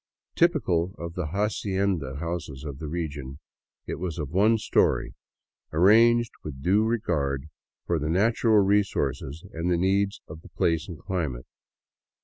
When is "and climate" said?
10.89-11.45